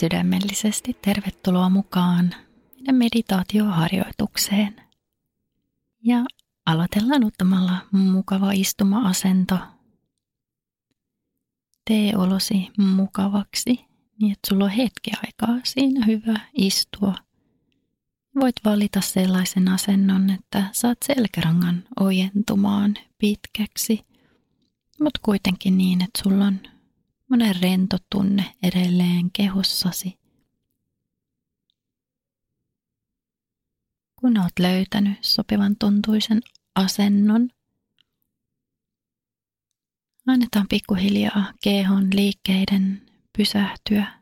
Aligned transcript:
Sydämellisesti 0.00 0.96
tervetuloa 1.02 1.68
mukaan 1.68 2.34
meidän 2.76 2.94
meditaatioharjoitukseen. 2.94 4.76
Ja 6.04 6.24
aloitellaan 6.66 7.24
ottamalla 7.24 7.76
mukava 7.92 8.52
istuma-asento. 8.52 9.58
Tee 11.84 12.16
olosi 12.16 12.68
mukavaksi 12.78 13.84
niin, 14.20 14.32
että 14.32 14.48
sulla 14.48 14.64
on 14.64 14.70
hetki 14.70 15.10
aikaa 15.26 15.60
siinä 15.64 16.06
hyvä 16.06 16.40
istua. 16.54 17.14
Voit 18.40 18.56
valita 18.64 19.00
sellaisen 19.00 19.68
asennon, 19.68 20.30
että 20.30 20.64
saat 20.72 20.98
selkärangan 21.04 21.84
ojentumaan 22.00 22.94
pitkäksi, 23.18 24.06
mutta 25.00 25.20
kuitenkin 25.22 25.78
niin, 25.78 26.02
että 26.02 26.22
sulla 26.22 26.44
on 26.46 26.60
monen 27.30 27.56
rento 27.62 27.96
tunne 28.10 28.54
edelleen 28.62 29.30
kehossasi. 29.32 30.18
Kun 34.16 34.38
olet 34.38 34.58
löytänyt 34.58 35.24
sopivan 35.24 35.76
tuntuisen 35.76 36.40
asennon, 36.74 37.50
annetaan 40.26 40.68
pikkuhiljaa 40.68 41.52
kehon 41.62 42.08
liikkeiden 42.14 43.10
pysähtyä. 43.36 44.19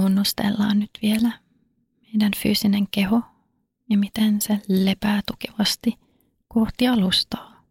Tunnustellaan 0.00 0.78
nyt 0.78 0.90
vielä 1.02 1.40
meidän 2.02 2.32
fyysinen 2.42 2.86
keho 2.90 3.22
ja 3.90 3.98
miten 3.98 4.40
se 4.40 4.62
lepää 4.68 5.20
tukevasti 5.26 5.98
kohti 6.48 6.88
alustaa. 6.88 7.64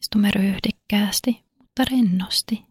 Istumme 0.00 0.30
ryhdikkäästi, 0.30 1.44
mutta 1.58 1.84
rennosti. 1.90 2.66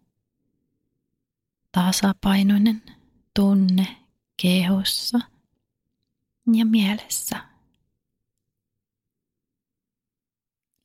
Tasapainoinen 1.71 2.81
tunne 3.35 3.87
kehossa 4.41 5.19
ja 6.53 6.65
mielessä. 6.65 7.45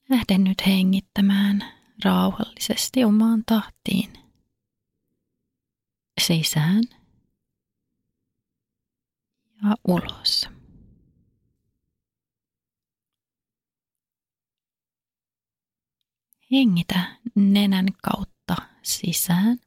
Lähden 0.08 0.44
nyt 0.44 0.66
hengittämään 0.66 1.64
rauhallisesti 2.04 3.04
omaan 3.04 3.42
tahtiin. 3.46 4.12
Sisään 6.20 6.82
ja 9.62 9.76
ulos. 9.88 10.48
Hengitä 16.52 17.16
nenän 17.34 17.86
kautta 18.02 18.56
sisään 18.82 19.58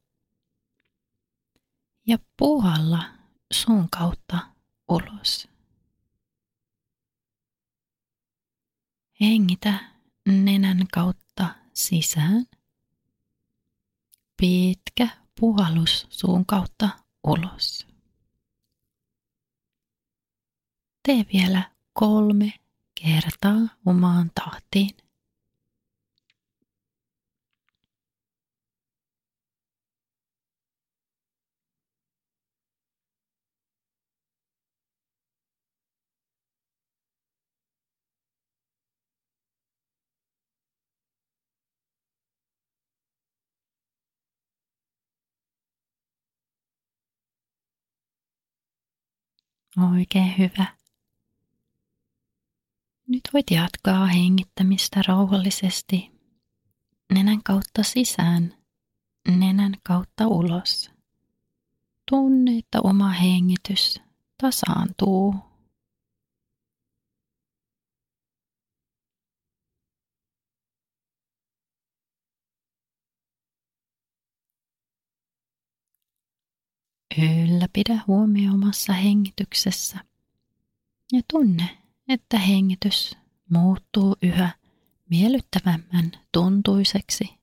ja 2.08 2.18
puhalla 2.38 3.04
suun 3.54 3.90
kautta 3.90 4.48
ulos. 4.90 5.48
Hengitä 9.22 9.92
nenän 10.26 10.88
kautta 10.94 11.56
sisään. 11.74 12.46
Pitkä 14.38 15.08
puhallus 15.40 16.08
suun 16.10 16.46
kautta 16.46 16.90
ulos. 17.24 17.88
Tee 21.10 21.26
vielä 21.34 21.72
kolme 21.94 22.54
kertaa 23.02 23.60
omaan 23.86 24.32
tahtiin. 24.36 24.90
Oikein 49.94 50.38
hyvä. 50.38 50.79
Nyt 53.10 53.22
voit 53.34 53.52
jatkaa 53.52 54.06
hengittämistä 54.06 55.02
rauhallisesti 55.08 56.12
nenän 57.14 57.44
kautta 57.44 57.84
sisään, 57.84 58.54
nenän 59.28 59.74
kautta 59.84 60.28
ulos. 60.28 60.92
Tunne, 62.12 62.58
että 62.58 62.82
oma 62.84 63.10
hengitys 63.10 64.02
tasaantuu. 64.42 65.36
Ylläpidä 77.18 78.04
huomio 78.08 78.54
omassa 78.54 78.94
hengityksessä 78.94 80.00
ja 81.12 81.22
tunne, 81.32 81.78
että 82.10 82.40
hengitys 82.40 83.18
muuttuu 83.50 84.16
yhä 84.22 84.52
miellyttävämmän 85.10 86.12
tuntuiseksi. 86.32 87.40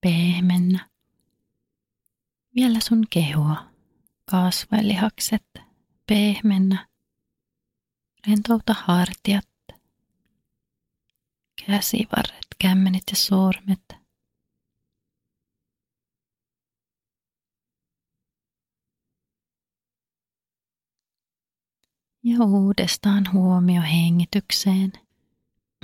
Pehmennä. 0.00 0.88
Vielä 2.54 2.78
sun 2.80 3.04
kehoa, 3.10 3.70
kasvailihakset, 4.30 5.46
pehmennä 6.06 6.89
Rentouta 8.26 8.74
hartiat, 8.74 9.48
käsivarret, 11.66 12.46
kämmenet 12.58 13.02
ja 13.10 13.16
sormet. 13.16 14.00
Ja 22.22 22.44
uudestaan 22.44 23.32
huomio 23.32 23.82
hengitykseen. 23.82 24.92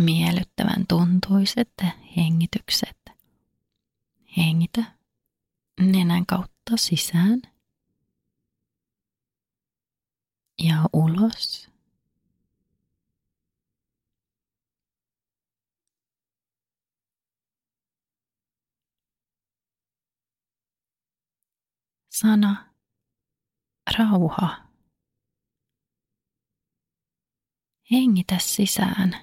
Miellyttävän 0.00 0.86
tuntuiset 0.88 1.72
hengitykset. 2.16 2.96
Hengitä 4.36 4.84
nenän 5.80 6.26
kautta 6.26 6.76
sisään 6.76 7.42
ja 10.58 10.88
ulos. 10.92 11.75
Sana 22.20 22.74
rauha. 23.98 24.66
Hengitä 27.90 28.38
sisään 28.38 29.16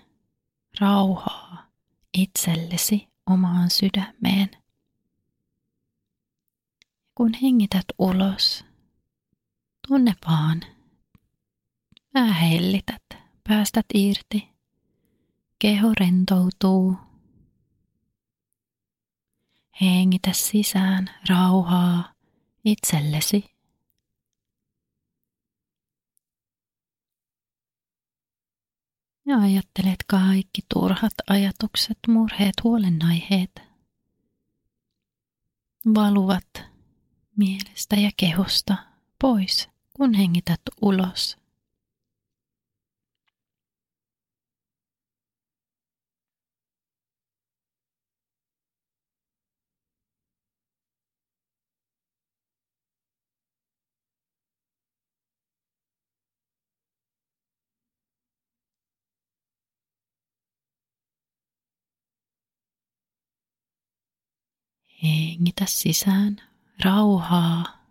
rauhaa 0.79 1.71
itsellesi 2.13 3.07
omaan 3.25 3.69
sydämeen. 3.69 4.49
Kun 7.15 7.33
hengität 7.41 7.85
ulos, 7.99 8.65
tunne 9.87 10.13
vaan, 10.27 10.61
mä 12.13 12.33
hellität, 12.33 13.03
päästät 13.47 13.85
irti, 13.93 14.49
keho 15.59 15.91
rentoutuu. 15.99 16.97
Hengitä 19.81 20.33
sisään 20.33 21.09
rauhaa 21.29 22.12
itsellesi. 22.65 23.53
ja 29.25 29.37
ajattelet 29.37 30.03
kaikki 30.07 30.61
turhat 30.73 31.13
ajatukset, 31.29 31.97
murheet, 32.07 32.53
huolenaiheet 32.63 33.61
valuvat 35.95 36.63
mielestä 37.37 37.95
ja 37.95 38.11
kehosta 38.17 38.77
pois, 39.21 39.69
kun 39.93 40.13
hengität 40.13 40.61
ulos. 40.81 41.42
Hengitä 65.03 65.65
sisään 65.65 66.37
rauhaa. 66.85 67.85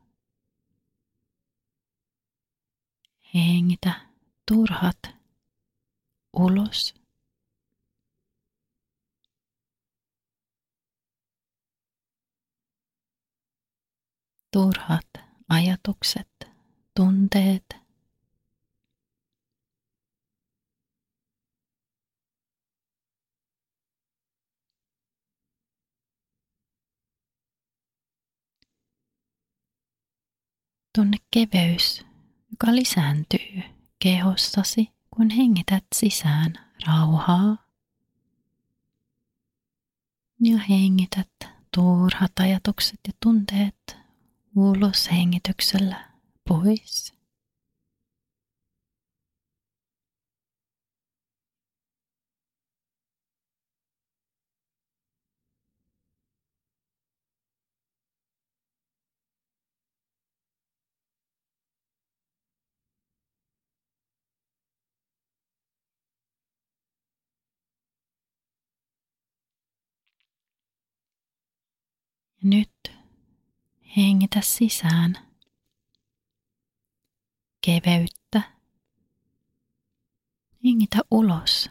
Hengitä 3.35 4.01
turhat 4.49 4.99
ulos. 6.33 6.95
Turhat 14.53 15.09
ajatukset, 15.49 16.29
tunteet 16.97 17.82
tunne 30.95 31.17
keveys, 31.31 32.05
joka 32.51 32.75
lisääntyy 32.75 33.63
kehossasi, 33.99 34.89
kun 35.11 35.31
hengität 35.31 35.85
sisään 35.95 36.53
rauhaa. 36.87 37.57
Ja 40.41 40.59
hengität 40.59 41.31
turhat 41.75 42.33
ajatukset 42.41 43.01
ja 43.07 43.13
tunteet 43.23 43.97
ulos 44.57 45.11
hengityksellä 45.13 46.05
pois. 46.49 47.15
Nyt 72.43 72.93
hengitä 73.97 74.41
sisään 74.41 75.33
keveyttä. 77.67 78.43
Hengitä 80.65 80.99
ulos 81.11 81.71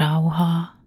rauhaa. 0.00 0.82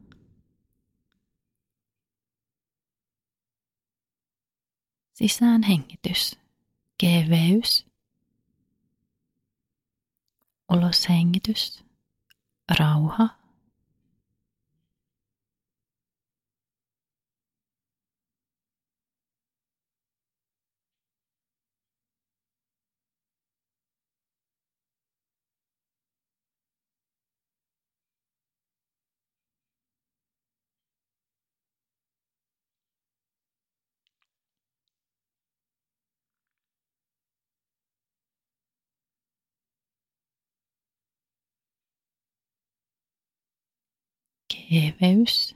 Sisään 5.14 5.64
hengitys, 5.64 6.40
keveys. 6.98 7.86
Ulos 10.72 11.10
hengitys, 11.10 11.84
rauha. 12.80 13.45
Keveys, 44.50 45.54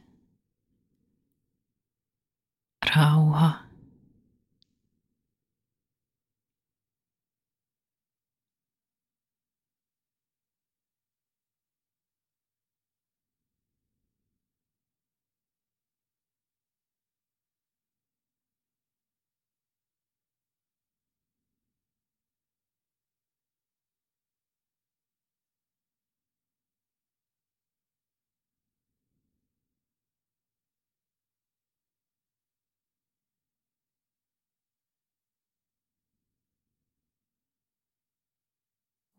rauha. 2.81 3.68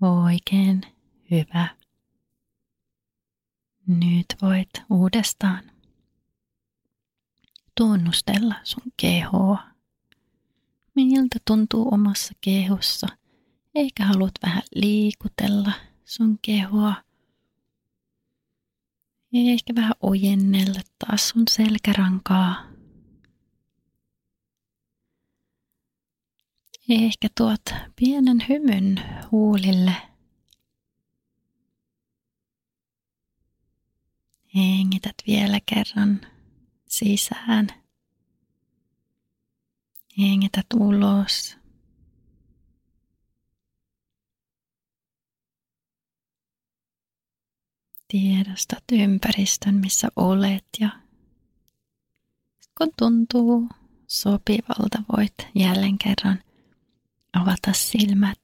Oikein 0.01 0.81
hyvä. 1.31 1.69
Nyt 3.87 4.27
voit 4.43 4.71
uudestaan 4.91 5.71
tunnustella 7.79 8.55
sun 8.65 8.93
kehoa. 8.97 9.63
Miltä 10.95 11.39
tuntuu 11.47 11.89
omassa 11.95 12.35
kehossa? 12.41 13.07
Eikä 13.75 14.05
haluat 14.05 14.33
vähän 14.43 14.63
liikutella 14.75 15.73
sun 16.05 16.39
kehoa. 16.43 16.95
Ja 19.33 19.53
ehkä 19.53 19.75
vähän 19.75 19.95
ojennella 20.01 20.81
taas 20.99 21.29
sun 21.29 21.45
selkärankaa. 21.51 22.70
Ehkä 26.91 27.29
tuot 27.37 27.63
pienen 27.97 28.45
hymyn 28.49 29.03
huulille. 29.33 29.93
Hengität 34.55 35.15
vielä 35.27 35.61
kerran 35.67 36.21
sisään. 36.87 37.67
Hengität 40.19 40.67
ulos. 40.75 41.57
Tiedostat 48.09 48.85
ympäristön, 48.93 49.75
missä 49.75 50.09
olet 50.17 50.67
ja 50.81 50.91
kun 52.79 52.89
tuntuu 52.99 53.69
sopivalta, 54.07 55.03
voit 55.17 55.35
jälleen 55.55 55.99
kerran 55.99 56.43
avata 57.33 57.73
silmät. 57.73 58.41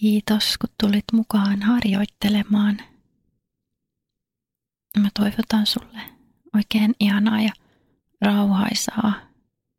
Kiitos, 0.00 0.58
kun 0.58 0.70
tulit 0.80 1.04
mukaan 1.12 1.62
harjoittelemaan. 1.62 2.78
Mä 4.98 5.08
toivotan 5.18 5.66
sulle 5.66 6.00
oikein 6.54 6.94
ihanaa 7.00 7.40
ja 7.40 7.52
rauhaisaa 8.20 9.12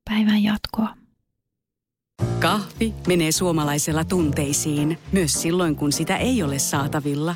päivän 0.10 0.44
jatkoa. 0.44 0.96
Kahvi 2.40 2.94
menee 3.08 3.32
suomalaisella 3.32 4.04
tunteisiin, 4.04 5.00
myös 5.12 5.42
silloin 5.42 5.76
kun 5.76 5.92
sitä 5.92 6.18
ei 6.18 6.44
ole 6.44 6.60
saatavilla. 6.60 7.36